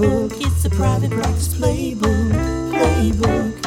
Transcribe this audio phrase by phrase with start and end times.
[0.00, 0.32] playbook.
[0.40, 2.32] It's a private practice playbook.
[2.72, 3.64] Playbook.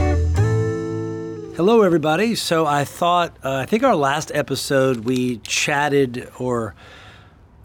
[1.55, 2.33] Hello, everybody.
[2.35, 6.73] So I thought, uh, I think our last episode we chatted, or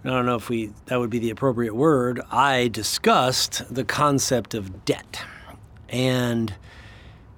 [0.04, 2.20] I don't know if we that would be the appropriate word.
[2.30, 5.22] I discussed the concept of debt,
[5.88, 6.54] and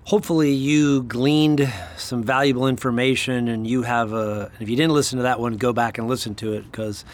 [0.04, 3.46] hopefully you gleaned some valuable information.
[3.46, 4.50] And you have a.
[4.58, 7.04] If you didn't listen to that one, go back and listen to it because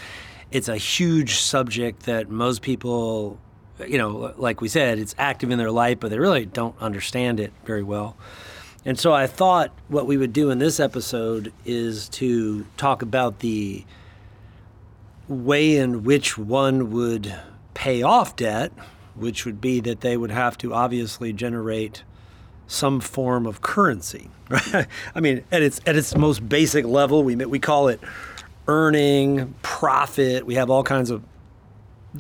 [0.51, 3.39] it's a huge subject that most people,
[3.87, 7.41] you know, like we said, it's active in their life, but they really don't understand
[7.41, 8.17] it very well.
[8.85, 13.41] And so I thought what we would do in this episode is to talk about
[13.41, 13.85] the
[15.29, 17.35] way in which one would
[17.75, 18.73] pay off debt,
[19.17, 22.05] which would be that they would have to obviously generate
[22.69, 24.31] some form of currency.
[24.49, 24.87] Right?
[25.15, 28.01] I mean, at its at its most basic level, we we call it
[28.69, 30.47] earning, profit.
[30.47, 31.23] We have all kinds of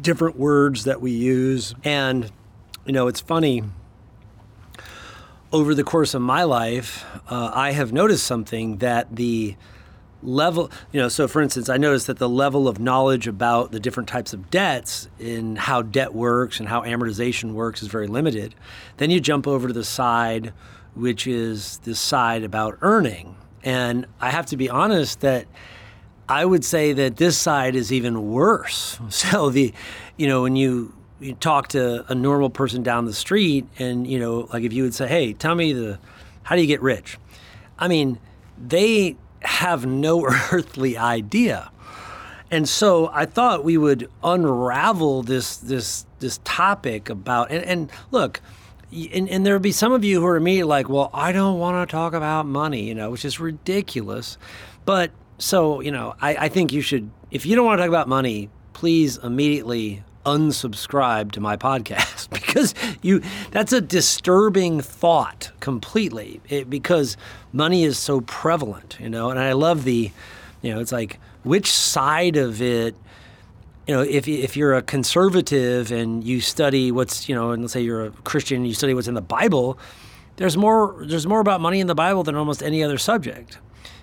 [0.02, 2.30] different words that we use, and
[2.84, 3.62] you know, it's funny
[5.52, 9.56] over the course of my life, uh, I have noticed something that the
[10.22, 13.80] level, you know, so for instance, I noticed that the level of knowledge about the
[13.80, 18.54] different types of debts and how debt works and how amortization works is very limited.
[18.96, 20.52] Then you jump over to the side,
[20.94, 23.36] which is the side about earning.
[23.62, 25.46] And I have to be honest that
[26.28, 28.98] I would say that this side is even worse.
[29.10, 29.72] So the,
[30.16, 34.18] you know, when you you talk to a normal person down the street and you
[34.18, 35.98] know like if you would say hey tell me the
[36.42, 37.18] how do you get rich?
[37.78, 38.18] I mean
[38.58, 41.70] they have no earthly idea.
[42.50, 48.40] And so i thought we would unravel this this this topic about and, and look
[48.92, 51.58] and, and there would be some of you who are immediately like well i don't
[51.58, 54.38] want to talk about money you know which is ridiculous.
[54.84, 57.88] But so you know I, I think you should if you don't want to talk
[57.88, 66.40] about money please immediately unsubscribe to my podcast because you that's a disturbing thought completely.
[66.48, 67.16] It, because
[67.52, 70.10] money is so prevalent you know and i love the
[70.62, 72.94] you know it's like which side of it
[73.86, 77.72] you know if, if you're a conservative and you study what's you know and let's
[77.72, 79.78] say you're a christian and you study what's in the bible
[80.36, 83.58] there's more there's more about money in the bible than almost any other subject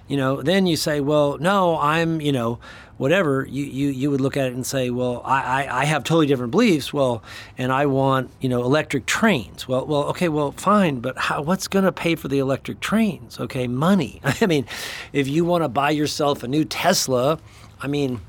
[0.08, 2.60] you know then you say well no i'm you know
[2.98, 6.04] whatever, you, you, you would look at it and say, well, I, I, I have
[6.04, 6.94] totally different beliefs.
[6.94, 7.24] Well,
[7.58, 9.68] and I want, you know, electric trains.
[9.68, 13.40] Well, well, okay, well, fine, but how, what's going to pay for the electric trains?
[13.40, 14.22] Okay, money.
[14.42, 14.66] I mean,
[15.12, 17.40] if you want to buy yourself a new Tesla,
[17.82, 18.22] I mean,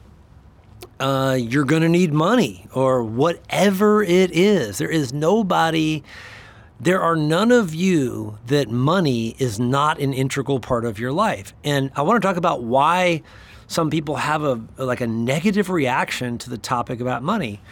[0.98, 4.78] uh, you're going to need money or whatever it is.
[4.78, 6.02] There is nobody,
[6.84, 11.54] there are none of you that money is not an integral part of your life.
[11.64, 13.22] And I want to talk about why
[13.66, 17.62] some people have a like a negative reaction to the topic about money.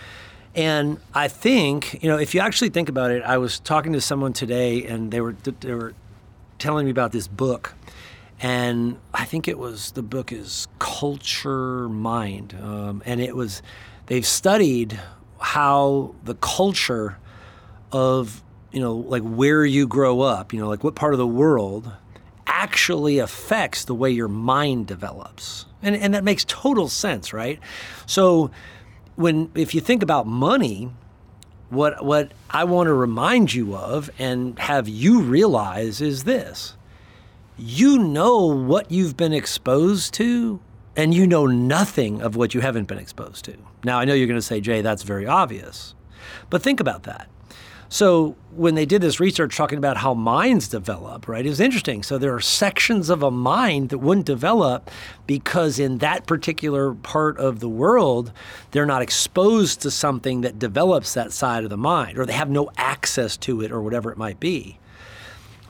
[0.55, 4.01] And I think, you know, if you actually think about it, I was talking to
[4.01, 5.95] someone today and they were they were
[6.59, 7.75] telling me about this book.
[8.41, 12.57] And I think it was the book is Culture Mind.
[12.61, 13.63] Um, and it was
[14.07, 14.99] they've studied
[15.39, 17.19] how the culture
[17.93, 21.27] of, you know, like where you grow up, you know, like what part of the
[21.27, 21.93] world
[22.47, 25.67] actually affects the way your mind develops.
[25.83, 27.61] And, and that makes total sense, right?
[28.07, 28.51] So
[29.17, 30.91] when if you think about money,
[31.71, 36.77] what what I want to remind you of and have you realize is this.
[37.59, 40.61] You know what you've been exposed to
[40.97, 43.57] and you know nothing of what you haven't been exposed to.
[43.85, 45.95] Now I know you're going to say, "Jay, that's very obvious."
[46.51, 47.29] But think about that.
[47.93, 52.03] So when they did this research talking about how minds develop, right, it was interesting.
[52.03, 54.91] So there are sections of a mind that wouldn't develop
[55.27, 58.33] because in that particular part of the world,
[58.71, 62.49] they're not exposed to something that develops that side of the mind, or they have
[62.49, 64.79] no access to it, or whatever it might be.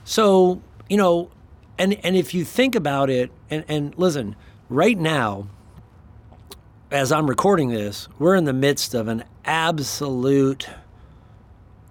[0.04, 1.28] So, you know,
[1.76, 4.36] and and if you think about it, and, and listen,
[4.68, 5.48] right now,
[6.88, 10.68] as I'm recording this, we're in the midst of an absolute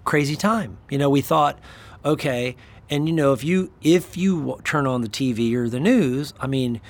[0.04, 0.78] crazy time.
[0.90, 1.58] You know, we thought,
[2.04, 2.56] okay,
[2.90, 6.46] and you know, if you if you turn on the TV or the news, I
[6.46, 6.80] mean,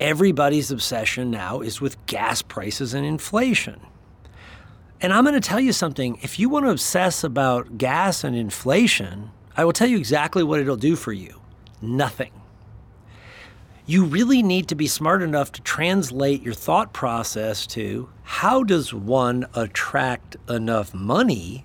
[0.00, 3.80] everybody's obsession now is with gas prices and inflation.
[5.00, 6.18] And I'm going to tell you something.
[6.22, 10.60] If you want to obsess about gas and inflation, I will tell you exactly what
[10.60, 11.40] it'll do for you
[11.82, 12.32] nothing.
[13.84, 18.92] You really need to be smart enough to translate your thought process to how does
[18.92, 21.64] one attract enough money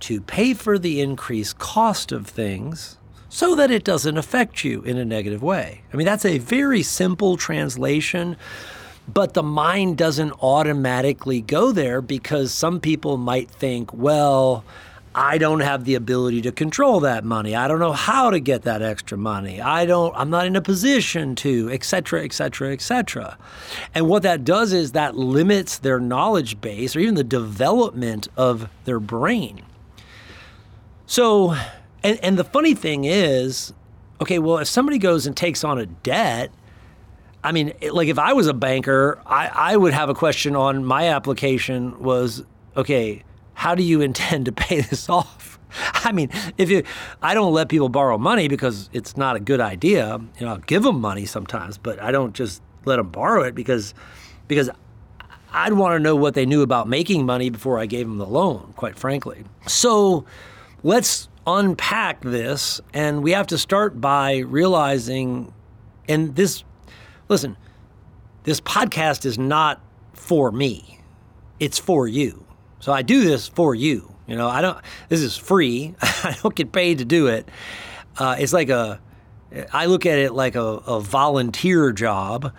[0.00, 2.98] to pay for the increased cost of things
[3.28, 5.82] so that it doesn't affect you in a negative way.
[5.92, 8.36] I mean, that's a very simple translation,
[9.06, 14.64] but the mind doesn't automatically go there because some people might think, well,
[15.14, 17.56] I don't have the ability to control that money.
[17.56, 19.60] I don't know how to get that extra money.
[19.60, 23.36] I don't I'm not in a position to, et cetera, et cetera, et cetera.
[23.94, 28.68] And what that does is that limits their knowledge base or even the development of
[28.84, 29.62] their brain.
[31.08, 31.56] So
[32.02, 33.72] and, and the funny thing is,
[34.20, 36.50] okay, well, if somebody goes and takes on a debt,
[37.42, 40.84] I mean, like if I was a banker, I, I would have a question on
[40.84, 42.44] my application was,
[42.76, 43.24] okay,
[43.54, 45.58] how do you intend to pay this off?
[46.04, 46.84] I mean, if you,
[47.22, 50.20] I don't let people borrow money because it's not a good idea.
[50.38, 53.54] You know, I'll give them money sometimes, but I don't just let them borrow it
[53.54, 53.94] because,
[54.46, 54.68] because
[55.52, 58.26] I'd want to know what they knew about making money before I gave them the
[58.26, 59.44] loan, quite frankly.
[59.66, 60.26] So
[60.82, 65.52] let's unpack this, and we have to start by realizing,
[66.08, 66.64] and this
[67.28, 67.56] listen,
[68.44, 69.80] this podcast is not
[70.12, 71.00] for me.
[71.60, 72.46] It's for you.
[72.80, 74.14] So I do this for you.
[74.26, 74.78] You know, I don't.
[75.08, 75.94] This is free.
[76.00, 77.48] I don't get paid to do it.
[78.18, 79.00] Uh, it's like a.
[79.72, 82.52] I look at it like a, a volunteer job,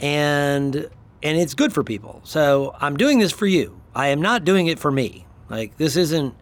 [0.00, 0.88] and
[1.22, 2.20] and it's good for people.
[2.24, 3.80] So I'm doing this for you.
[3.94, 5.26] I am not doing it for me.
[5.48, 6.34] Like this isn't.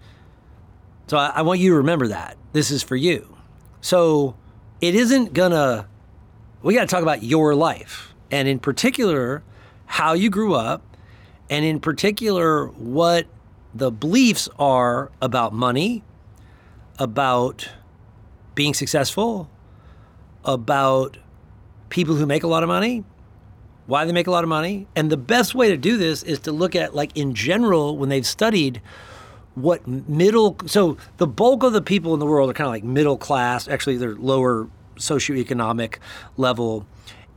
[1.10, 3.36] So I, I want you to remember that this is for you.
[3.80, 4.36] So
[4.80, 5.88] it isn't gonna
[6.62, 9.42] we got to talk about your life and in particular
[9.86, 10.96] how you grew up
[11.48, 13.26] and in particular what
[13.74, 16.04] the beliefs are about money
[16.96, 17.68] about
[18.54, 19.50] being successful
[20.44, 21.16] about
[21.88, 23.02] people who make a lot of money
[23.86, 26.38] why they make a lot of money and the best way to do this is
[26.38, 28.80] to look at like in general when they've studied
[29.55, 32.85] what middle so the bulk of the people in the world are kind of like
[32.85, 34.69] middle class actually they're lower
[35.00, 35.97] socioeconomic
[36.37, 36.87] level.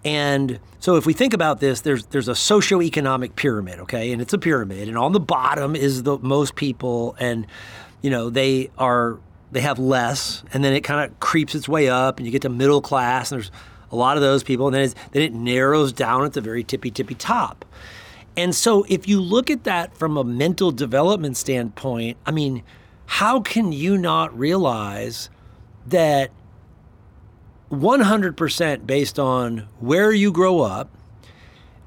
[0.06, 4.12] And so if we think about this, there's there's a socioeconomic pyramid, okay?
[4.12, 7.48] And it's a pyramid, and on the bottom is the most people and
[8.02, 9.18] you know, they are
[9.52, 12.42] they have less and then it kind of creeps its way up and you get
[12.42, 13.52] to middle class and there's
[13.92, 16.92] a lot of those people and then, then it narrows down at the very tippy
[16.92, 17.64] tippy top.
[18.36, 22.64] And so if you look at that from a mental development standpoint, I mean,
[23.06, 25.30] how can you not realize
[25.88, 26.32] that
[27.72, 30.90] 100% based on where you grow up,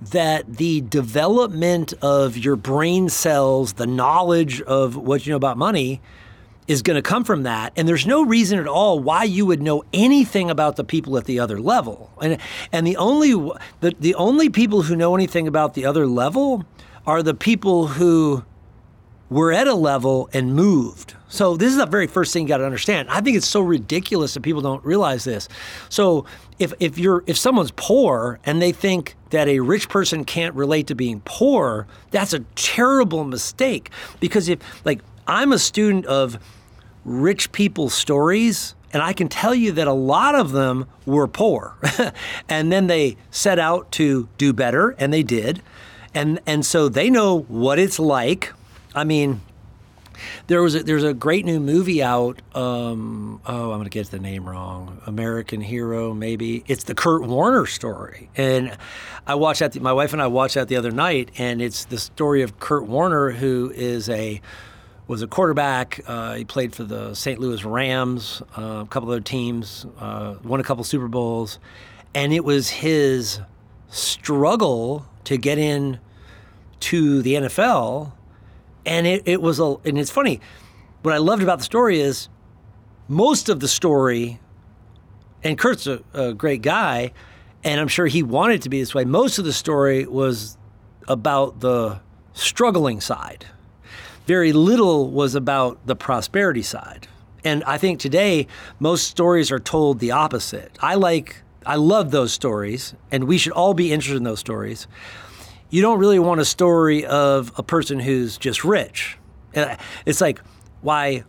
[0.00, 6.00] that the development of your brain cells, the knowledge of what you know about money,
[6.68, 7.72] is going to come from that.
[7.76, 11.24] And there's no reason at all why you would know anything about the people at
[11.24, 12.10] the other level.
[12.20, 12.38] And
[12.72, 13.32] and the only
[13.80, 16.64] the, the only people who know anything about the other level
[17.06, 18.44] are the people who
[19.28, 21.14] were at a level and moved.
[21.28, 23.08] So this is the very first thing you got to understand.
[23.10, 25.48] I think it's so ridiculous that people don't realize this.
[25.88, 26.26] So
[26.58, 30.86] if if you're if someone's poor and they think that a rich person can't relate
[30.88, 33.90] to being poor, that's a terrible mistake
[34.20, 36.38] because if like I'm a student of
[37.06, 41.76] rich people's stories and I can tell you that a lot of them were poor.
[42.48, 45.62] and then they set out to do better and they did.
[46.14, 48.52] And and so they know what it's like
[48.94, 49.42] I mean,
[50.46, 52.40] there was a, there's a great new movie out.
[52.54, 55.02] Um, oh, I'm going to get the name wrong.
[55.04, 56.64] American Hero, maybe.
[56.66, 58.74] It's the Kurt Warner story, and
[59.26, 59.78] I watched that.
[59.82, 62.86] My wife and I watched that the other night, and it's the story of Kurt
[62.86, 64.40] Warner, who is a
[65.06, 66.00] was a quarterback.
[66.06, 67.38] Uh, he played for the St.
[67.38, 71.58] Louis Rams, uh, a couple other teams, uh, won a couple Super Bowls,
[72.14, 73.40] and it was his
[73.88, 75.98] struggle to get in
[76.80, 78.12] to the NFL
[78.86, 80.40] and it, it was a and it's funny
[81.02, 82.28] what i loved about the story is
[83.08, 84.40] most of the story
[85.42, 87.12] and kurt's a, a great guy
[87.64, 90.56] and i'm sure he wanted to be this way most of the story was
[91.08, 92.00] about the
[92.32, 93.44] struggling side
[94.26, 97.08] very little was about the prosperity side
[97.44, 98.46] and i think today
[98.78, 103.52] most stories are told the opposite i like i love those stories and we should
[103.52, 104.86] all be interested in those stories
[105.70, 109.18] you don't really want a story of a person who's just rich.
[110.04, 110.40] It's like
[110.80, 111.24] why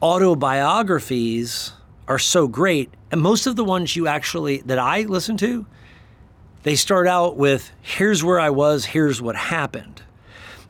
[0.00, 1.72] autobiographies
[2.08, 2.90] are so great.
[3.10, 5.66] And most of the ones you actually, that I listen to,
[6.62, 10.02] they start out with here's where I was, here's what happened.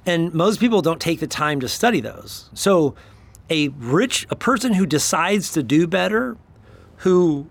[0.06, 2.48] And most people don't take the time to study those.
[2.54, 2.94] So
[3.50, 6.36] a rich, a person who decides to do better,
[6.98, 7.50] who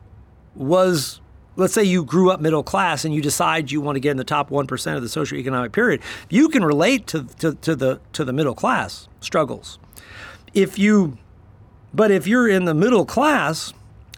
[0.55, 1.19] was
[1.57, 4.17] let's say you grew up middle class and you decide you want to get in
[4.17, 8.25] the top 1% of the socioeconomic period, you can relate to, to, to, the, to
[8.25, 9.79] the middle class struggles.
[10.53, 11.17] If you,
[11.93, 13.73] but if you're in the middle class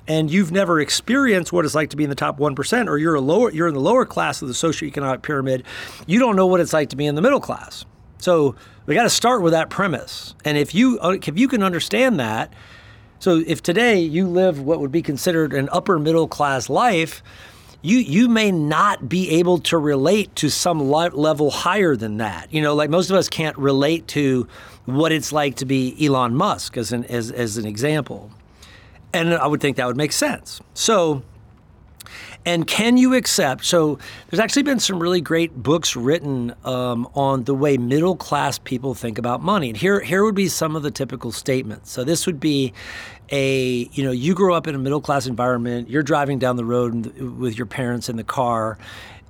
[0.08, 3.16] and you've never experienced what it's like to be in the top 1% or you're
[3.16, 5.64] a lower you're in the lower class of the socioeconomic pyramid,
[6.06, 7.86] you don't know what it's like to be in the middle class.
[8.20, 8.56] So
[8.86, 10.34] we got to start with that premise.
[10.46, 12.54] And if you uh, if you can understand that,
[13.20, 17.22] so if today you live what would be considered an upper middle class life,
[17.82, 22.52] you you may not be able to relate to some level higher than that.
[22.54, 24.48] You know, like most of us can't relate to
[24.86, 28.32] what it's like to be Elon Musk as an as, as an example.
[29.14, 30.60] And I would think that would make sense.
[30.74, 31.24] So
[32.46, 33.66] and can you accept?
[33.66, 38.58] So, there's actually been some really great books written um, on the way middle class
[38.58, 39.70] people think about money.
[39.70, 41.92] And here, here would be some of the typical statements.
[41.92, 42.74] So, this would be
[43.32, 46.66] a you know you grow up in a middle class environment you're driving down the
[46.66, 47.06] road
[47.38, 48.78] with your parents in the car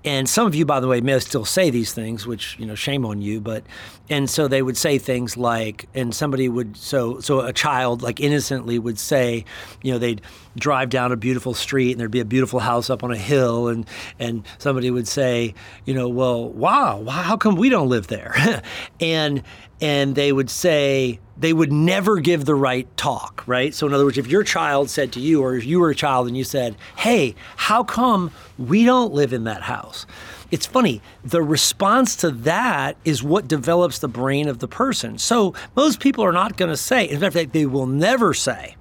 [0.06, 2.76] and some of you by the way may still say these things which you know
[2.76, 3.64] shame on you but
[4.10, 8.20] and so they would say things like and somebody would so so a child like
[8.20, 9.44] innocently would say
[9.82, 10.22] you know they'd
[10.60, 13.68] drive down a beautiful street and there'd be a beautiful house up on a hill
[13.68, 13.86] and
[14.20, 15.54] and somebody would say
[15.86, 18.62] you know well wow how come we don't live there
[19.00, 19.44] and
[19.80, 23.74] and they would say they would never give the right talk, right?
[23.74, 25.96] So, in other words, if your child said to you, or if you were a
[25.96, 30.06] child and you said, Hey, how come we don't live in that house?
[30.50, 35.18] It's funny, the response to that is what develops the brain of the person.
[35.18, 38.76] So, most people are not going to say, in fact, they will never say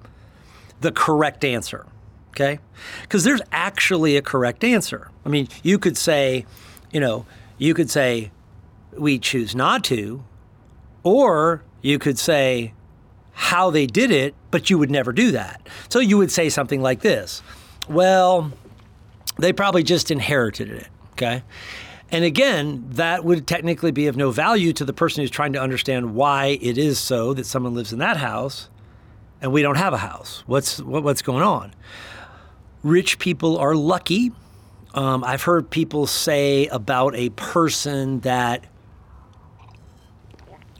[0.81, 1.85] the correct answer,
[2.31, 2.59] okay?
[3.01, 5.09] Because there's actually a correct answer.
[5.25, 6.45] I mean, you could say,
[6.91, 7.25] you know,
[7.57, 8.31] you could say,
[8.93, 10.23] we choose not to,
[11.03, 12.73] or you could say
[13.33, 15.67] how they did it, but you would never do that.
[15.89, 17.41] So you would say something like this
[17.87, 18.51] Well,
[19.37, 21.43] they probably just inherited it, okay?
[22.09, 25.61] And again, that would technically be of no value to the person who's trying to
[25.61, 28.69] understand why it is so that someone lives in that house
[29.41, 30.43] and we don't have a house.
[30.47, 31.73] What's what, what's going on?
[32.83, 34.31] Rich people are lucky.
[34.93, 38.63] Um, I've heard people say about a person that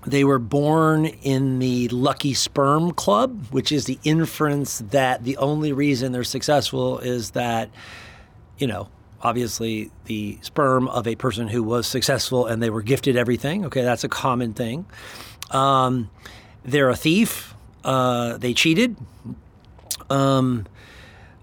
[0.07, 5.73] they were born in the lucky sperm club, which is the inference that the only
[5.73, 7.69] reason they're successful is that,
[8.57, 8.89] you know,
[9.21, 13.65] obviously the sperm of a person who was successful and they were gifted everything.
[13.65, 14.85] Okay, that's a common thing.
[15.51, 16.09] Um,
[16.63, 17.53] they're a thief.
[17.87, 18.97] Uh, they cheated.
[20.09, 20.67] Um,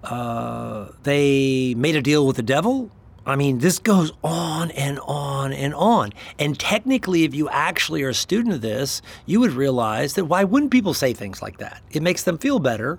[0.05, 2.91] uh, they made a deal with the devil.
[3.27, 6.13] I mean, this goes on and on and on.
[6.39, 10.45] And technically, if you actually are a student of this, you would realize that why
[10.45, 11.81] wouldn't people say things like that?
[11.91, 12.99] It makes them feel better.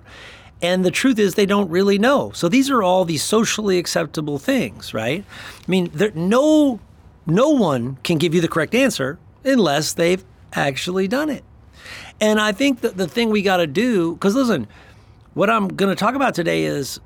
[0.60, 2.32] And the truth is, they don't really know.
[2.32, 5.24] So these are all these socially acceptable things, right?
[5.24, 6.80] I mean, there, no,
[7.26, 10.24] no one can give you the correct answer unless they've
[10.54, 11.44] actually done it.
[12.20, 14.66] And I think that the thing we got to do, because listen,
[15.34, 16.98] what I'm going to talk about today is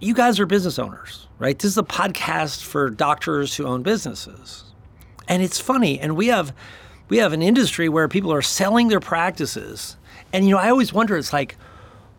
[0.00, 1.58] you guys are business owners, right?
[1.58, 4.64] This is a podcast for doctors who own businesses.
[5.28, 6.52] And it's funny, and we have
[7.08, 9.96] we have an industry where people are selling their practices.
[10.32, 11.56] And you know, I always wonder it's like,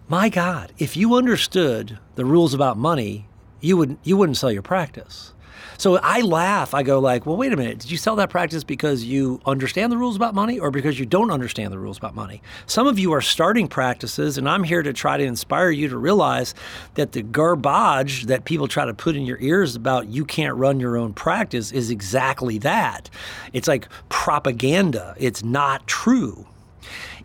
[0.07, 3.27] my God, if you understood the rules about money,
[3.61, 5.33] you would you wouldn't sell your practice.
[5.77, 6.73] So I laugh.
[6.73, 7.79] I go like, well, wait a minute.
[7.79, 11.05] Did you sell that practice because you understand the rules about money or because you
[11.05, 12.41] don't understand the rules about money?
[12.65, 15.97] Some of you are starting practices, and I'm here to try to inspire you to
[15.97, 16.53] realize
[16.95, 20.79] that the garbage that people try to put in your ears about you can't run
[20.79, 23.09] your own practice is exactly that.
[23.53, 25.15] It's like propaganda.
[25.17, 26.47] It's not true.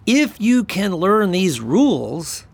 [0.06, 2.46] If you can learn these rules,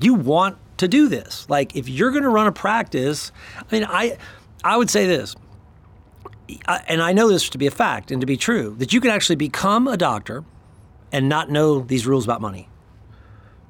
[0.00, 1.48] you want to do this.
[1.48, 4.18] Like if you're going to run a practice, I mean, I
[4.64, 5.36] I would say this,
[6.88, 9.10] and I know this to be a fact and to be true, that you can
[9.10, 10.44] actually become a doctor
[11.12, 12.68] and not know these rules about money.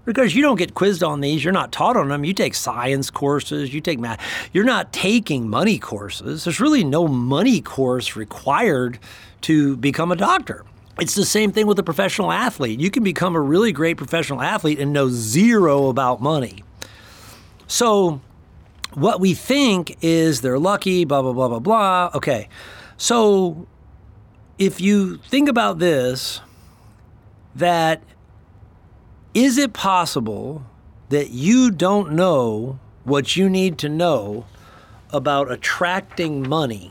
[0.04, 2.24] Because you don't get quizzed on these, you're not taught on them.
[2.24, 4.24] You take science courses, you take math.
[4.52, 6.44] You're not taking money courses.
[6.44, 9.00] There's really no money course required
[9.42, 10.64] to become a doctor.
[11.00, 12.78] It's the same thing with a professional athlete.
[12.80, 16.62] You can become a really great professional athlete and know zero about money.
[17.66, 18.20] So,
[18.96, 22.10] what we think is they're lucky, blah, blah, blah, blah, blah.
[22.14, 22.48] Okay.
[22.96, 23.66] So
[24.58, 26.40] if you think about this,
[27.54, 28.02] that
[29.34, 30.64] is it possible
[31.10, 34.46] that you don't know what you need to know
[35.10, 36.90] about attracting money?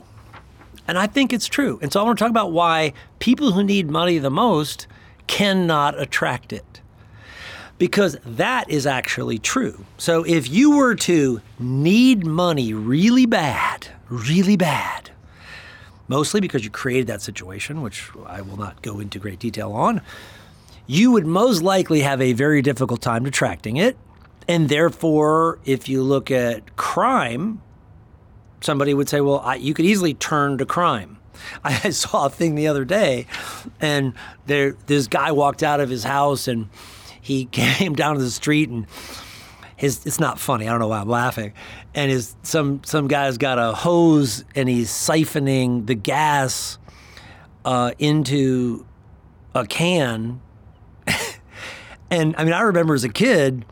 [0.86, 1.80] And I think it's true.
[1.82, 4.86] And so I want to talk about why people who need money the most
[5.26, 6.75] cannot attract it
[7.78, 9.84] because that is actually true.
[9.98, 15.10] So if you were to need money really bad, really bad,
[16.08, 20.00] mostly because you created that situation, which I will not go into great detail on,
[20.86, 23.96] you would most likely have a very difficult time attracting it.
[24.48, 27.60] And therefore, if you look at crime,
[28.60, 31.18] somebody would say, well, I, you could easily turn to crime.
[31.64, 33.26] I saw a thing the other day,
[33.80, 34.14] and
[34.46, 36.68] there this guy walked out of his house and
[37.26, 38.86] he came down to the street and
[39.76, 40.66] his it's not funny.
[40.66, 41.52] I don't know why I'm laughing.
[41.94, 46.78] And his some some guy's got a hose and he's siphoning the gas
[47.64, 48.86] uh, into
[49.54, 50.40] a can.
[52.10, 53.64] and I mean, I remember as a kid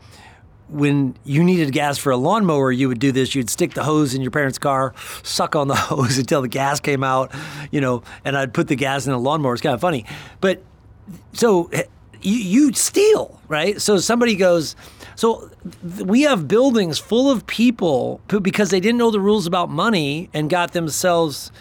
[0.67, 3.35] when you needed gas for a lawnmower, you would do this.
[3.35, 4.93] You'd stick the hose in your parents' car,
[5.23, 7.31] suck on the hose until the gas came out,
[7.71, 9.53] you know, and I'd put the gas in the lawnmower.
[9.53, 10.05] It's kind of funny.
[10.41, 10.63] But
[11.33, 11.69] so
[12.21, 13.81] you, you steal, right?
[13.81, 14.75] So somebody goes,
[15.15, 15.49] so
[16.03, 20.29] we have buildings full of people who, because they didn't know the rules about money
[20.33, 21.51] and got themselves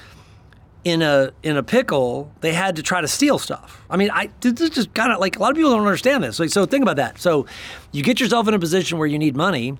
[0.84, 3.82] in a in a pickle, they had to try to steal stuff.
[3.88, 6.22] I mean, I this is just kind of like a lot of people don't understand
[6.22, 6.38] this.
[6.38, 7.18] Like, so think about that.
[7.18, 7.46] So
[7.90, 9.78] you get yourself in a position where you need money,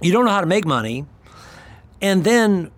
[0.00, 1.06] you don't know how to make money,
[2.02, 2.72] and then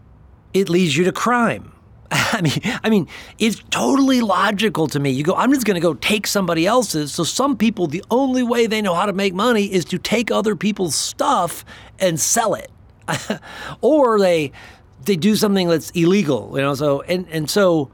[0.53, 1.73] it leads you to crime.
[2.11, 3.09] I mean, I mean,
[3.39, 5.11] it's totally logical to me.
[5.11, 7.13] You go, I'm just going to go take somebody else's.
[7.13, 10.31] So some people, the only way they know how to make money is to take
[10.31, 11.65] other people's stuff
[11.99, 12.71] and sell it,
[13.81, 14.53] or they
[15.05, 16.53] they do something that's illegal.
[16.55, 17.91] You know, so and and so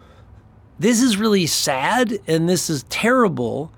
[0.78, 3.72] this is really sad and this is terrible.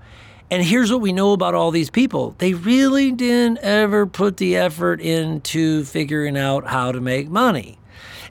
[0.51, 2.35] And here's what we know about all these people.
[2.37, 7.79] They really didn't ever put the effort into figuring out how to make money.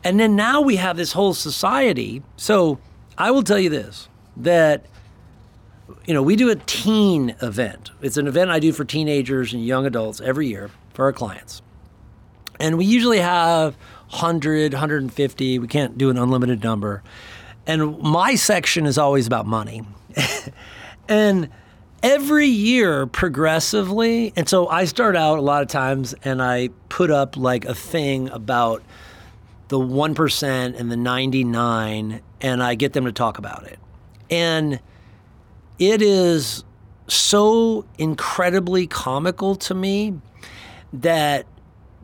[0.04, 2.22] And then now we have this whole society.
[2.36, 2.78] So
[3.18, 4.84] I will tell you this that
[6.06, 7.90] you know, we do a teen event.
[8.00, 11.62] It's an event I do for teenagers and young adults every year for our clients.
[12.60, 13.74] And we usually have
[14.10, 15.58] 100, 150.
[15.58, 17.02] We can't do an unlimited number.
[17.66, 19.82] And my section is always about money.
[21.08, 21.48] and
[22.02, 27.10] every year progressively, and so I start out a lot of times and I put
[27.10, 28.82] up like a thing about
[29.74, 33.80] the 1% and the 99 and I get them to talk about it.
[34.30, 34.78] And
[35.80, 36.62] it is
[37.08, 40.20] so incredibly comical to me
[40.92, 41.46] that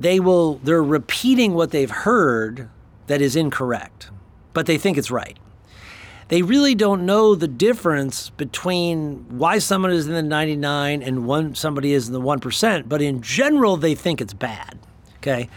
[0.01, 2.69] they will they're repeating what they've heard
[3.07, 4.11] that is incorrect,
[4.53, 5.39] but they think it's right.
[6.27, 11.55] They really don't know the difference between why someone is in the 99 and one
[11.55, 14.77] somebody is in the 1%, but in general they think it's bad.
[15.19, 15.49] Okay?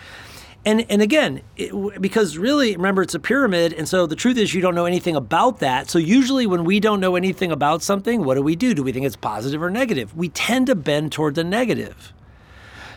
[0.66, 4.54] And and again, it, because really remember it's a pyramid and so the truth is
[4.54, 5.90] you don't know anything about that.
[5.90, 8.74] So usually when we don't know anything about something, what do we do?
[8.74, 10.16] Do we think it's positive or negative?
[10.16, 12.14] We tend to bend toward the negative.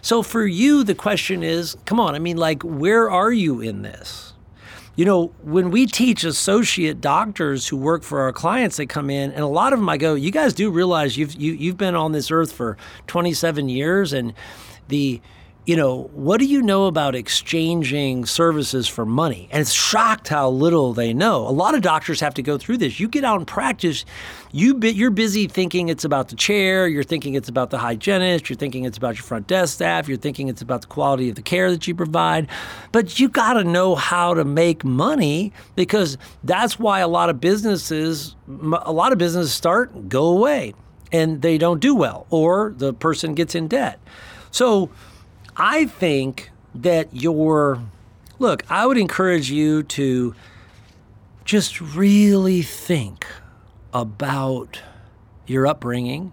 [0.01, 3.83] So for you, the question is come on, I mean, like, where are you in
[3.83, 4.33] this?
[4.95, 9.31] You know, when we teach associate doctors who work for our clients, they come in,
[9.33, 11.71] and a lot of them I go, you guys do realize you've you, have you
[11.73, 14.33] have been on this earth for 27 years, and
[14.89, 15.21] the
[15.67, 19.49] you know, what do you know about exchanging services for money?
[19.51, 21.39] And it's shocked how little they know.
[21.39, 23.01] A lot of doctors have to go through this.
[23.01, 24.05] You get out and practice,
[24.53, 28.57] you you're busy thinking it's about the chair, you're thinking it's about the hygienist, you're
[28.57, 31.43] thinking it's about your front desk staff, you're thinking it's about the quality of the
[31.43, 32.47] care that you provide.
[32.93, 37.41] But you got to know how to make money because that's why a lot of
[37.41, 40.75] businesses, a lot of businesses start, go away,
[41.11, 43.99] and they don't do well, or the person gets in debt.
[44.53, 44.91] So,
[45.57, 47.83] I think that your
[48.39, 50.35] look, I would encourage you to
[51.45, 53.27] just really think
[53.95, 54.83] about
[55.47, 56.33] your upbringing,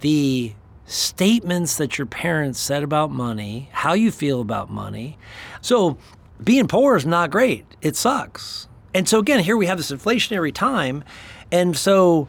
[0.00, 0.52] the
[0.84, 5.16] statements that your parents said about money, how you feel about money.
[5.60, 5.96] So,
[6.42, 7.64] being poor is not great.
[7.80, 8.68] It sucks.
[8.92, 11.04] And so, again, here we have this inflationary time.
[11.50, 12.28] And so,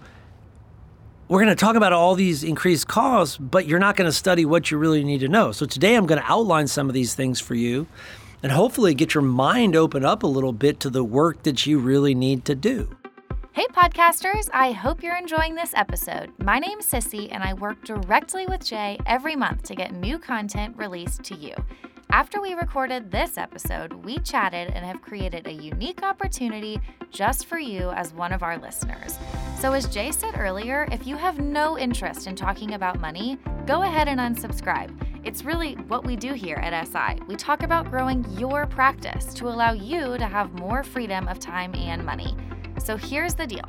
[1.28, 4.46] we're going to talk about all these increased costs, but you're not going to study
[4.46, 5.52] what you really need to know.
[5.52, 7.88] So today I'm going to outline some of these things for you
[8.42, 11.80] and hopefully get your mind open up a little bit to the work that you
[11.80, 12.90] really need to do.
[13.54, 16.32] Hey, podcasters, I hope you're enjoying this episode.
[16.40, 20.76] My name's Sissy, and I work directly with Jay every month to get new content
[20.76, 21.54] released to you.
[22.10, 26.80] After we recorded this episode, we chatted and have created a unique opportunity
[27.12, 29.18] just for you as one of our listeners.
[29.64, 33.84] So, as Jay said earlier, if you have no interest in talking about money, go
[33.84, 34.92] ahead and unsubscribe.
[35.24, 37.24] It's really what we do here at SI.
[37.30, 41.74] We talk about growing your practice to allow you to have more freedom of time
[41.76, 42.36] and money.
[42.78, 43.64] So, here's the deal.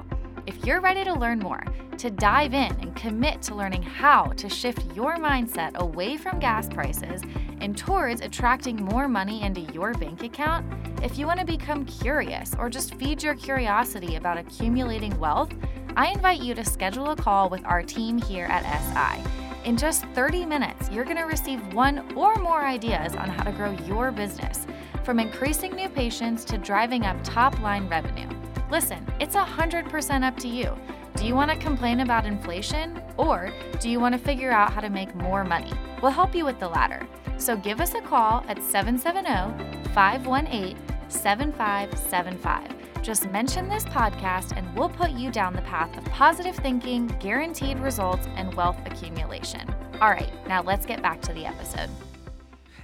[0.47, 1.63] If you're ready to learn more,
[1.99, 6.69] to dive in and commit to learning how to shift your mindset away from gas
[6.69, 7.23] prices
[7.61, 10.67] and towards attracting more money into your bank account,
[11.05, 15.53] if you want to become curious or just feed your curiosity about accumulating wealth,
[15.97, 19.23] I invite you to schedule a call with our team here at SI.
[19.65, 23.53] In just 30 minutes, you're going to receive one or more ideas on how to
[23.53, 24.67] grow your business,
[25.05, 28.29] from increasing new patients to driving up top line revenue.
[28.73, 30.77] Listen, it's 100% up to you.
[31.15, 34.81] Do you want to complain about inflation or do you want to figure out how
[34.81, 35.73] to make more money?
[36.03, 37.07] We'll help you with the latter.
[37.37, 40.77] So give us a call at 770 518
[41.09, 42.84] 7575.
[43.05, 47.79] Just mention this podcast and we'll put you down the path of positive thinking, guaranteed
[47.79, 49.69] results, and wealth accumulation.
[50.01, 51.91] All right, now let's get back to the episode.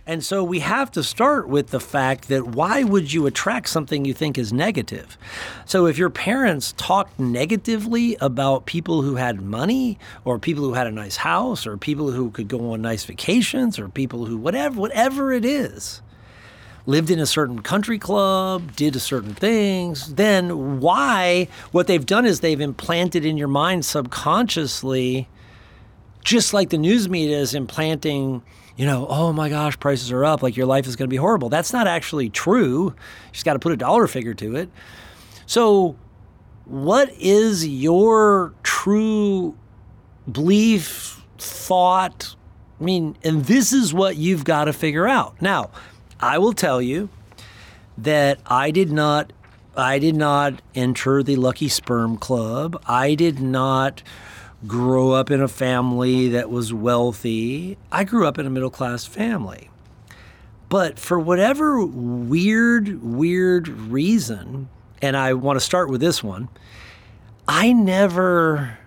[0.05, 4.05] And so we have to start with the fact that why would you attract something
[4.05, 5.17] you think is negative?
[5.65, 10.87] So if your parents talked negatively about people who had money or people who had
[10.87, 14.79] a nice house or people who could go on nice vacations or people who whatever
[14.79, 16.03] whatever it is,
[16.87, 22.41] lived in a certain country club, did certain things, then why what they've done is
[22.41, 25.29] they've implanted in your mind subconsciously
[26.23, 28.43] just like the news media is implanting
[28.81, 31.19] you know, oh my gosh, prices are up, like your life is going to be
[31.19, 31.51] horrible.
[31.51, 32.85] That's not actually true.
[32.87, 32.95] You
[33.31, 34.71] just got to put a dollar figure to it.
[35.45, 35.97] So,
[36.65, 39.55] what is your true
[40.33, 42.37] belief, thought?
[42.81, 45.43] I mean, and this is what you've got to figure out.
[45.43, 45.73] Now,
[46.21, 47.09] I will tell you
[47.99, 49.33] that I did not
[49.77, 52.83] I did not enter the Lucky Sperm Club.
[52.87, 54.03] I did not
[54.67, 57.79] grow up in a family that was wealthy.
[57.91, 59.71] I grew up in a middle class family.
[60.69, 64.69] But for whatever weird, weird reason,
[65.01, 66.49] and I want to start with this one,
[67.49, 68.79] I never,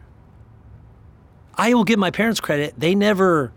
[1.56, 2.74] I will give my parents credit.
[2.78, 3.52] They never,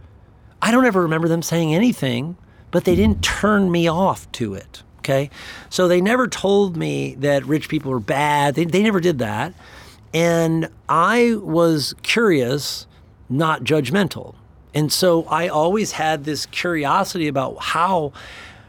[0.63, 2.37] I don't ever remember them saying anything,
[2.71, 4.83] but they didn't turn me off to it.
[4.99, 5.31] Okay.
[5.71, 8.57] So they never told me that rich people were bad.
[8.57, 9.55] They, they never did that.
[10.13, 12.87] And I was curious,
[13.29, 14.35] not judgmental.
[14.75, 18.13] And so I always had this curiosity about how,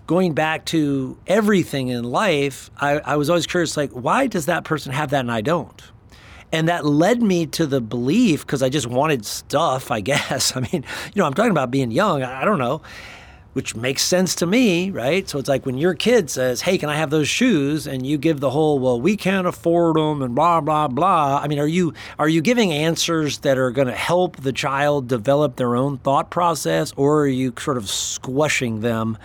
[0.05, 4.63] going back to everything in life, I, I, was always curious like, why does that
[4.63, 5.81] person have that and I don't?
[6.51, 10.55] And that led me to the belief, because I just wanted stuff, I guess.
[10.55, 12.81] I mean, you know, I'm talking about being young, I don't know
[13.57, 15.27] which makes sense to me, right?
[15.27, 18.19] So it's like when your kid says, "Hey, can I have those shoes?" and you
[18.19, 21.39] give the whole, "Well, we can't afford them," and blah blah blah.
[21.43, 25.07] I mean, are you are you giving answers that are going to help the child
[25.07, 29.17] develop their own thought process, or are you sort of squashing them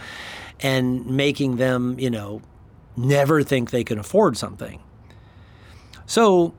[0.61, 2.41] and making them, you know,
[2.97, 4.81] never think they can afford something?
[6.07, 6.55] So,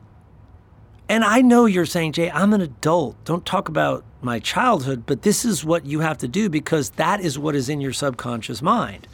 [1.10, 3.24] and I know you're saying, Jay, I'm an adult.
[3.26, 7.20] Don't talk about my childhood, but this is what you have to do because that
[7.20, 9.08] is what is in your subconscious mind.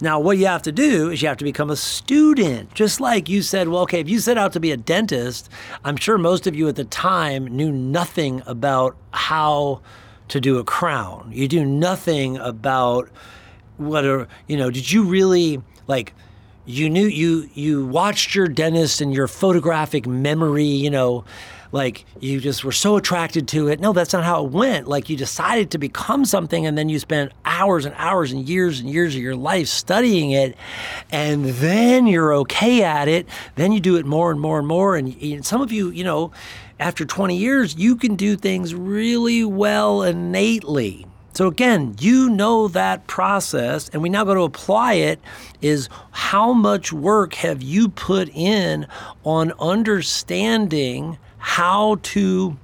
[0.00, 2.74] Now, what you have to do is you have to become a student.
[2.74, 5.48] Just like you said, well, okay, if you set out to be a dentist,
[5.84, 9.82] I'm sure most of you at the time knew nothing about how
[10.28, 11.30] to do a crown.
[11.32, 13.08] You do nothing about
[13.76, 16.12] what are, you know, did you really like
[16.66, 21.24] you knew you you watched your dentist and your photographic memory, you know,
[21.74, 23.80] like you just were so attracted to it.
[23.80, 24.86] No, that's not how it went.
[24.86, 28.78] Like you decided to become something and then you spent hours and hours and years
[28.78, 30.56] and years of your life studying it.
[31.10, 33.26] And then you're okay at it.
[33.56, 34.94] Then you do it more and more and more.
[34.94, 36.30] And, and some of you, you know,
[36.78, 41.06] after 20 years, you can do things really well innately.
[41.34, 45.20] So again, you know that process, and we now go to apply it.
[45.60, 48.86] Is how much work have you put in
[49.24, 52.56] on understanding how to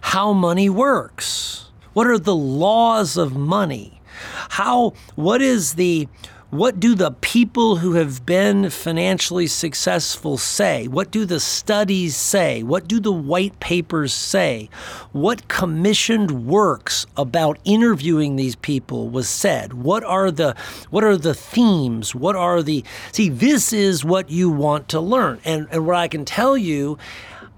[0.00, 1.70] how money works.
[1.92, 4.00] What are the laws of money?
[4.48, 6.08] How what is the
[6.50, 10.86] what do the people who have been financially successful say?
[10.86, 12.62] What do the studies say?
[12.62, 14.70] What do the white papers say?
[15.10, 19.72] What commissioned works about interviewing these people was said?
[19.72, 20.54] What are the
[20.90, 22.14] what are the themes?
[22.14, 25.40] What are the See, this is what you want to learn.
[25.44, 26.96] And and what I can tell you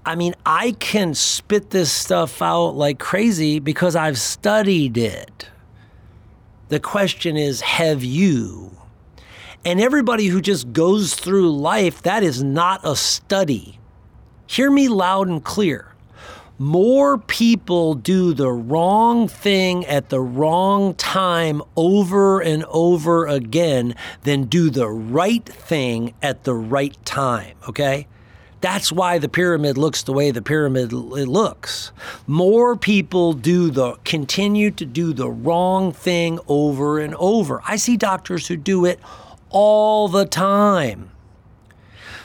[0.03, 5.49] I mean, I can spit this stuff out like crazy because I've studied it.
[6.69, 8.78] The question is, have you?
[9.65, 13.77] And everybody who just goes through life, that is not a study.
[14.47, 15.93] Hear me loud and clear.
[16.57, 24.43] More people do the wrong thing at the wrong time over and over again than
[24.43, 28.07] do the right thing at the right time, okay?
[28.61, 31.93] That's why the pyramid looks the way the pyramid looks.
[32.27, 37.61] More people do the continue to do the wrong thing over and over.
[37.65, 38.99] I see doctors who do it
[39.49, 41.11] all the time.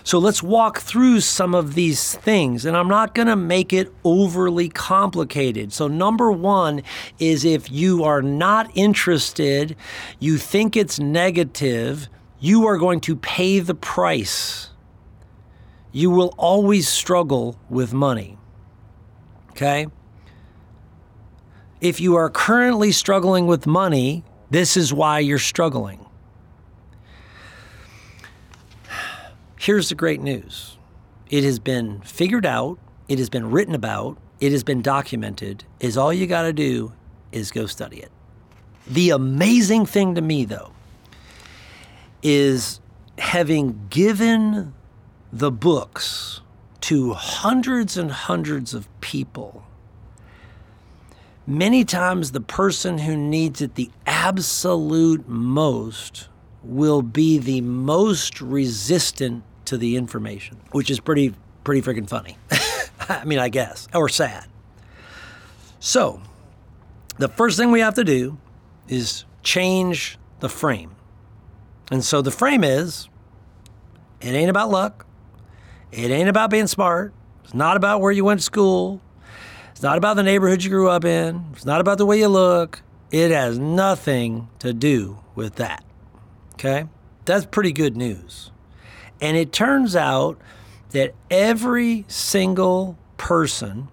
[0.04, 3.90] So let's walk through some of these things, and I'm not going to make it
[4.04, 5.72] overly complicated.
[5.72, 6.82] So, number one
[7.18, 9.76] is if you are not interested,
[10.20, 14.70] you think it's negative, you are going to pay the price.
[15.90, 18.37] You will always struggle with money.
[19.52, 19.87] Okay?
[21.80, 26.03] If you are currently struggling with money, this is why you're struggling.
[29.64, 30.77] Here's the great news
[31.31, 35.96] it has been figured out, it has been written about, it has been documented, is
[35.96, 36.92] all you got to do
[37.33, 38.11] is go study it.
[38.87, 40.72] The amazing thing to me, though,
[42.22, 42.79] is
[43.16, 44.74] having given
[45.33, 46.42] the books
[46.83, 49.64] to hundreds and hundreds of people.
[51.46, 56.29] Many times, the person who needs it the absolute most
[56.62, 62.37] will be the most resistant to the information, which is pretty pretty freaking funny.
[63.09, 64.46] I mean, I guess, or sad.
[65.81, 66.20] So,
[67.18, 68.38] the first thing we have to do
[68.88, 70.94] is change the frame.
[71.90, 73.09] And so the frame is
[74.20, 75.07] it ain't about luck.
[75.92, 77.12] It ain't about being smart.
[77.44, 79.00] It's not about where you went to school.
[79.70, 81.44] It's not about the neighborhood you grew up in.
[81.53, 82.83] It's not about the way you look.
[83.11, 85.85] It has nothing to do with that.
[86.55, 86.87] Okay?
[87.27, 88.50] That's pretty good news.
[89.20, 90.38] And it turns out
[90.90, 93.88] that every single person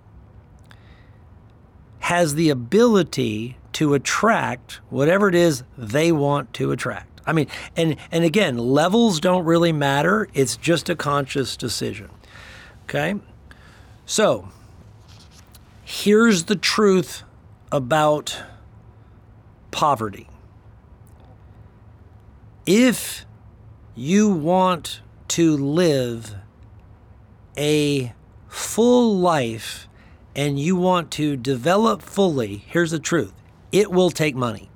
[1.99, 7.21] has the ability to attract whatever it is they want to attract.
[7.25, 10.27] I mean, and and again, levels don't really matter.
[10.33, 12.09] It's just a conscious decision.
[12.83, 13.15] Okay?
[14.05, 14.49] So,
[15.83, 17.23] here's the truth
[17.71, 18.43] about
[19.69, 20.27] poverty.
[22.65, 23.25] If
[23.95, 26.35] you want to live
[27.57, 28.13] a
[28.47, 29.87] full life
[30.35, 33.33] and you want to develop fully, here's the truth
[33.71, 34.69] it will take money.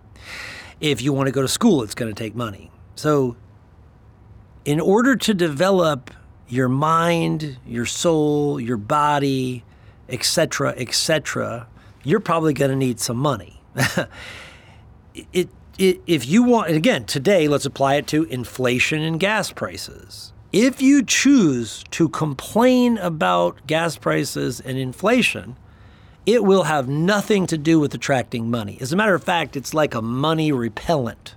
[0.80, 2.72] If you want to go to school, it's going to take money.
[2.96, 3.36] So,
[4.64, 6.12] in order to develop
[6.48, 9.64] your mind, your soul, your body,
[10.10, 11.68] etc., etc.,
[12.04, 13.62] you're probably going to need some money.
[15.34, 20.32] it, it, if you want, again, today, let's apply it to inflation and gas prices.
[20.52, 25.58] If you choose to complain about gas prices and inflation,
[26.26, 28.78] it will have nothing to do with attracting money.
[28.82, 31.36] As a matter of fact, it's like a money repellent.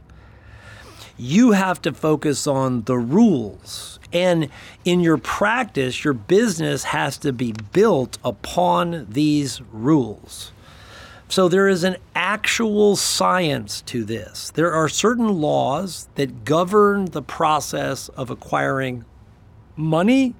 [1.16, 3.98] You have to focus on the rules.
[4.12, 4.48] And
[4.84, 10.52] in your practice, your business has to be built upon these rules.
[11.28, 14.50] So there is an actual science to this.
[14.50, 19.04] There are certain laws that govern the process of acquiring
[19.76, 20.34] money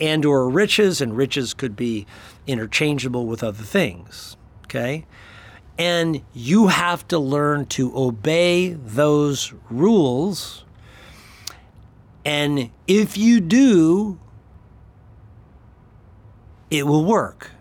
[0.00, 2.06] and or riches and riches could be
[2.46, 5.06] interchangeable with other things, okay?
[5.78, 10.64] And you have to learn to obey those rules.
[12.24, 14.18] And if you do,
[16.70, 17.52] it will work.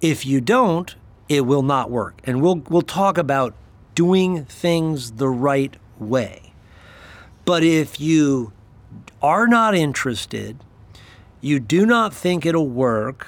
[0.00, 0.96] If you don't,
[1.36, 2.20] it will not work.
[2.24, 3.54] And we'll we'll talk about
[3.94, 6.52] doing things the right way.
[7.44, 8.52] But if you
[9.20, 10.58] are not interested,
[11.40, 13.26] you do not think it'll work,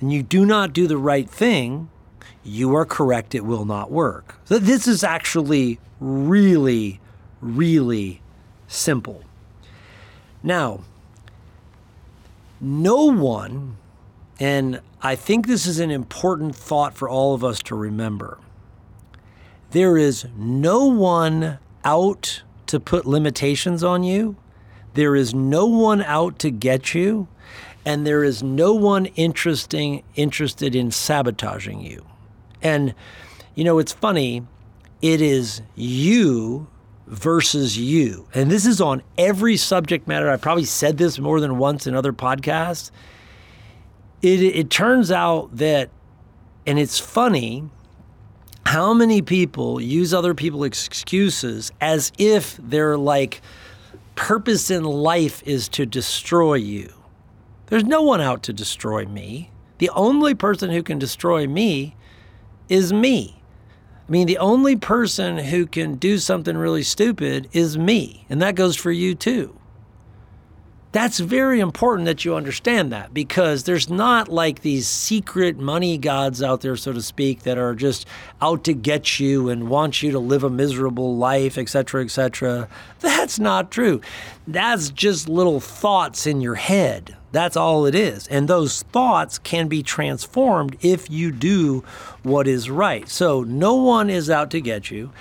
[0.00, 1.90] and you do not do the right thing,
[2.44, 4.36] you are correct, it will not work.
[4.44, 7.00] So this is actually really,
[7.40, 8.22] really
[8.68, 9.24] simple.
[10.42, 10.80] Now,
[12.60, 13.76] no one
[14.38, 18.38] and I think this is an important thought for all of us to remember.
[19.70, 24.36] There is no one out to put limitations on you,
[24.94, 27.28] there is no one out to get you,
[27.84, 32.06] and there is no one interesting interested in sabotaging you.
[32.62, 32.94] And
[33.54, 34.46] you know, it's funny,
[35.02, 36.68] it is you
[37.06, 38.28] versus you.
[38.34, 40.30] And this is on every subject matter.
[40.30, 42.90] I probably said this more than once in other podcasts
[44.22, 45.90] it, it turns out that,
[46.66, 47.64] and it's funny,
[48.66, 53.40] how many people use other people's excuses as if their like
[54.14, 56.92] purpose in life is to destroy you.
[57.66, 59.50] There's no one out to destroy me.
[59.78, 61.94] The only person who can destroy me
[62.68, 63.40] is me.
[64.08, 68.54] I mean, the only person who can do something really stupid is me, and that
[68.54, 69.57] goes for you too.
[70.90, 76.42] That's very important that you understand that because there's not like these secret money gods
[76.42, 78.06] out there, so to speak, that are just
[78.40, 82.68] out to get you and want you to live a miserable life, etc., etc.
[83.00, 84.00] That's not true.
[84.46, 87.16] That's just little thoughts in your head.
[87.32, 88.26] That's all it is.
[88.28, 91.84] And those thoughts can be transformed if you do
[92.22, 93.06] what is right.
[93.10, 95.12] So no one is out to get you.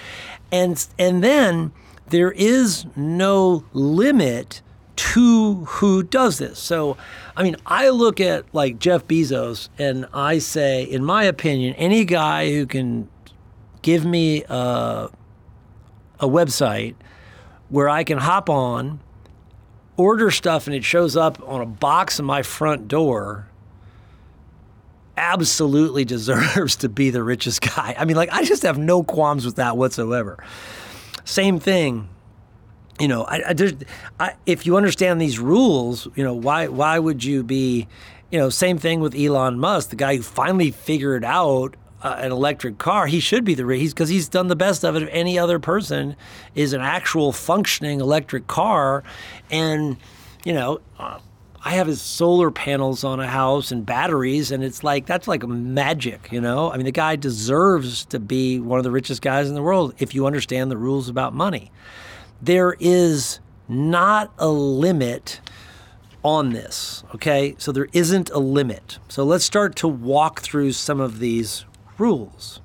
[0.49, 1.73] And and then
[2.09, 4.61] there is no limit
[4.97, 6.59] to who does this.
[6.59, 6.97] So,
[7.35, 12.03] I mean, I look at like Jeff Bezos and I say, in my opinion, any
[12.03, 13.07] guy who can
[13.81, 15.09] give me a,
[16.19, 16.95] a website
[17.69, 18.99] where I can hop on,
[19.97, 23.47] order stuff, and it shows up on a box in my front door
[25.15, 27.95] absolutely deserves to be the richest guy.
[27.97, 30.43] I mean, like, I just have no qualms with that whatsoever.
[31.23, 32.09] Same thing
[32.99, 33.55] you know, I, I,
[34.19, 37.87] I, if you understand these rules, you know, why why would you be,
[38.31, 42.31] you know, same thing with Elon Musk, the guy who finally figured out uh, an
[42.31, 43.07] electric car.
[43.07, 45.03] He should be the he's because he's done the best of it.
[45.03, 46.15] If any other person
[46.55, 49.03] is an actual functioning electric car,
[49.51, 49.97] and
[50.43, 50.81] you know.
[50.97, 51.19] Uh,
[51.65, 55.45] I have his solar panels on a house and batteries, and it's like that's like
[55.45, 56.71] magic, you know.
[56.71, 59.93] I mean, the guy deserves to be one of the richest guys in the world
[59.97, 61.71] if you understand the rules about money
[62.41, 65.41] there is not a limit
[66.23, 67.55] on this, okay?
[67.57, 68.99] So there isn't a limit.
[69.07, 71.65] So let's start to walk through some of these
[71.97, 72.61] rules.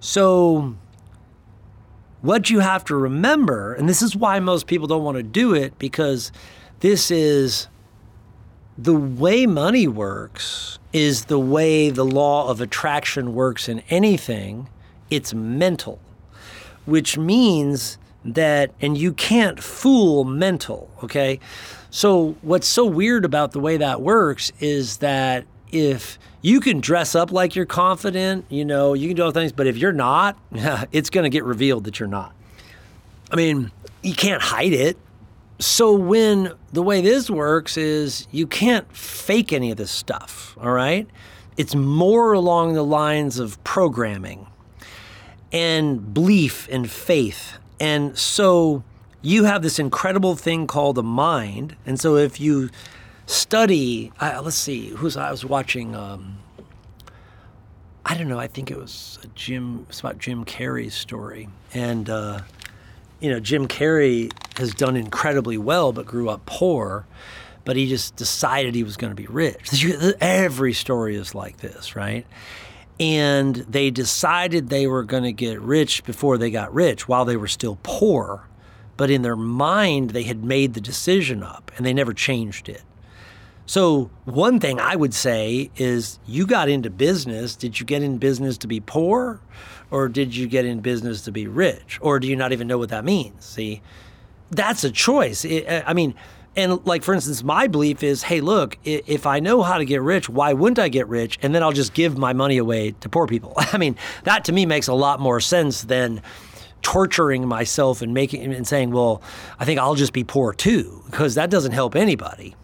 [0.00, 0.76] So,
[2.22, 5.54] what you have to remember, and this is why most people don't want to do
[5.54, 6.32] it, because
[6.80, 7.68] this is
[8.78, 14.68] the way money works, is the way the law of attraction works in anything.
[15.10, 16.00] It's mental,
[16.84, 17.98] which means
[18.34, 21.40] that, and you can't fool mental, okay?
[21.90, 27.14] So, what's so weird about the way that works is that if you can dress
[27.14, 30.38] up like you're confident, you know, you can do all things, but if you're not,
[30.92, 32.34] it's going to get revealed that you're not.
[33.30, 33.70] I mean,
[34.02, 34.96] you can't hide it.
[35.58, 40.72] So, when the way this works is you can't fake any of this stuff, all
[40.72, 41.08] right?
[41.56, 44.46] It's more along the lines of programming
[45.50, 48.82] and belief and faith and so
[49.22, 51.76] you have this incredible thing called a mind.
[51.84, 52.70] And so if you
[53.26, 55.94] study, let's see, who's I was watching.
[55.94, 56.38] Um,
[58.04, 58.38] I don't know.
[58.38, 59.84] I think it was Jim.
[59.88, 62.42] It's about Jim Carrey's story, and uh,
[63.18, 67.04] you know, Jim Carrey has done incredibly well, but grew up poor.
[67.64, 69.84] But he just decided he was going to be rich.
[70.20, 72.24] Every story is like this, right?
[72.98, 77.36] And they decided they were going to get rich before they got rich while they
[77.36, 78.48] were still poor.
[78.96, 82.82] But in their mind, they had made the decision up and they never changed it.
[83.68, 87.56] So, one thing I would say is you got into business.
[87.56, 89.40] Did you get in business to be poor
[89.90, 91.98] or did you get in business to be rich?
[92.00, 93.44] Or do you not even know what that means?
[93.44, 93.82] See,
[94.50, 95.44] that's a choice.
[95.44, 96.14] It, I mean,
[96.56, 100.02] and like for instance, my belief is, hey, look, if I know how to get
[100.02, 101.38] rich, why wouldn't I get rich?
[101.42, 103.52] And then I'll just give my money away to poor people.
[103.56, 106.22] I mean, that to me makes a lot more sense than
[106.82, 109.22] torturing myself and making and saying, well,
[109.58, 112.54] I think I'll just be poor too, because that doesn't help anybody.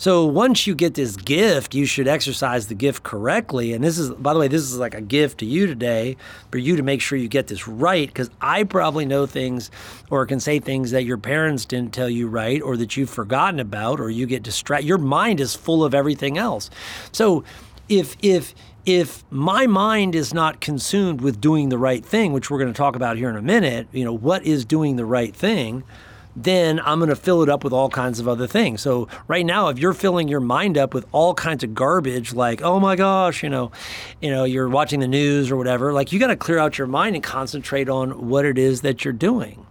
[0.00, 3.74] So once you get this gift, you should exercise the gift correctly.
[3.74, 6.16] And this is, by the way, this is like a gift to you today
[6.50, 9.70] for you to make sure you get this right because I probably know things
[10.08, 13.60] or can say things that your parents didn't tell you right or that you've forgotten
[13.60, 14.86] about or you get distracted.
[14.86, 16.70] Your mind is full of everything else.
[17.12, 17.44] So
[17.90, 18.54] if, if,
[18.86, 22.78] if my mind is not consumed with doing the right thing, which we're going to
[22.78, 25.84] talk about here in a minute, you know, what is doing the right thing?
[26.36, 28.80] Then I'm going to fill it up with all kinds of other things.
[28.80, 32.62] So right now, if you're filling your mind up with all kinds of garbage, like
[32.62, 33.72] oh my gosh, you know,
[34.20, 36.86] you know, you're watching the news or whatever, like you got to clear out your
[36.86, 39.66] mind and concentrate on what it is that you're doing.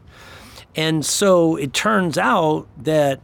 [0.76, 3.20] And so it turns out that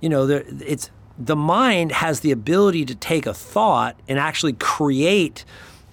[0.00, 5.44] you know it's the mind has the ability to take a thought and actually create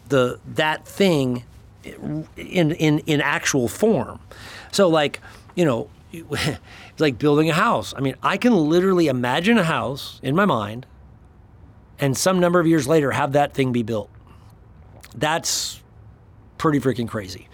[0.10, 1.43] the that thing
[1.84, 4.19] in in in actual form.
[4.71, 5.19] So like
[5.55, 5.89] you know
[6.30, 6.60] it's
[6.99, 7.93] like building a house.
[7.95, 10.86] I mean, I can literally imagine a house in my mind
[11.99, 14.10] and some number of years later have that thing be built.
[15.15, 15.81] That's
[16.58, 17.48] pretty freaking crazy.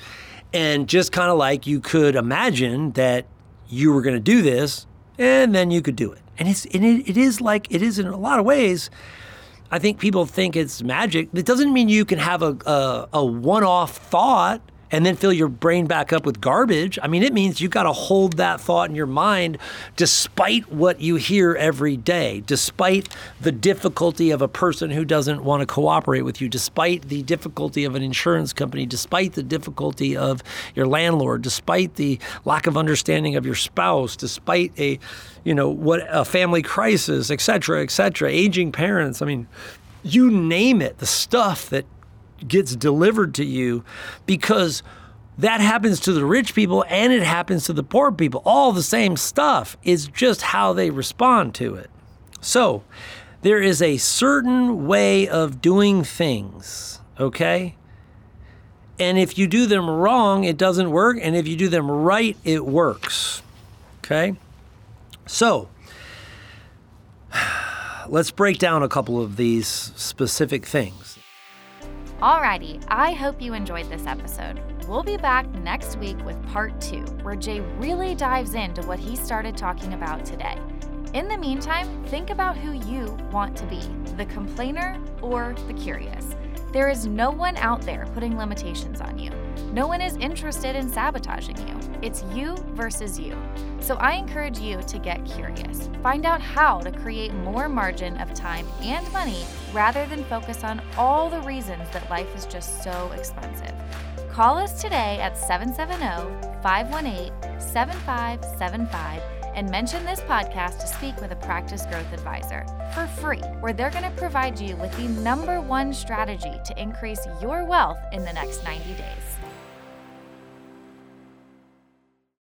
[0.53, 3.25] And just kind of like you could imagine that
[3.69, 6.19] you were going to do this and then you could do it.
[6.37, 8.89] And it's and it, it is like it is in a lot of ways.
[9.69, 11.29] I think people think it's magic.
[11.33, 14.61] It doesn't mean you can have a, a, a one off thought
[14.91, 17.83] and then fill your brain back up with garbage, I mean, it means you've got
[17.83, 19.57] to hold that thought in your mind
[19.95, 25.61] despite what you hear every day, despite the difficulty of a person who doesn't want
[25.61, 30.43] to cooperate with you, despite the difficulty of an insurance company, despite the difficulty of
[30.75, 34.99] your landlord, despite the lack of understanding of your spouse, despite a,
[35.43, 39.21] you know, what a family crisis, et cetera, et cetera, aging parents.
[39.21, 39.47] I mean,
[40.03, 41.85] you name it, the stuff that
[42.47, 43.83] gets delivered to you
[44.25, 44.83] because
[45.37, 48.41] that happens to the rich people and it happens to the poor people.
[48.45, 49.77] All the same stuff.
[49.83, 51.89] It's just how they respond to it.
[52.41, 52.83] So,
[53.41, 57.75] there is a certain way of doing things, okay?
[58.99, 61.17] And if you do them wrong, it doesn't work.
[61.19, 63.41] And if you do them right, it works,
[63.99, 64.35] okay?
[65.25, 65.69] So,
[68.07, 71.10] let's break down a couple of these specific things.
[72.21, 74.61] Alrighty, I hope you enjoyed this episode.
[74.87, 79.15] We'll be back next week with part two, where Jay really dives into what he
[79.15, 80.55] started talking about today.
[81.15, 83.81] In the meantime, think about who you want to be
[84.17, 86.35] the complainer or the curious.
[86.71, 89.29] There is no one out there putting limitations on you.
[89.73, 91.77] No one is interested in sabotaging you.
[92.01, 93.37] It's you versus you.
[93.81, 95.89] So I encourage you to get curious.
[96.01, 99.43] Find out how to create more margin of time and money
[99.73, 103.73] rather than focus on all the reasons that life is just so expensive.
[104.31, 111.35] Call us today at 770 518 7575 and mention this podcast to speak with a
[111.35, 115.93] practice growth advisor for free, where they're going to provide you with the number one
[115.93, 119.30] strategy to increase your wealth in the next 90 days.